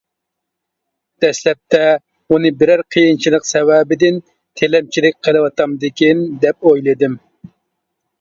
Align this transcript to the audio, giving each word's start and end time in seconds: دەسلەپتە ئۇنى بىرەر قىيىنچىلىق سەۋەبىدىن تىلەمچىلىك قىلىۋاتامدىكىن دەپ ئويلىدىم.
دەسلەپتە 1.23 1.81
ئۇنى 2.33 2.51
بىرەر 2.61 2.81
قىيىنچىلىق 2.95 3.45
سەۋەبىدىن 3.49 4.17
تىلەمچىلىك 4.61 5.19
قىلىۋاتامدىكىن 5.29 6.25
دەپ 6.47 6.67
ئويلىدىم. 6.71 7.19